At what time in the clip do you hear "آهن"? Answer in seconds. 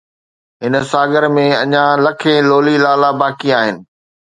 3.59-3.75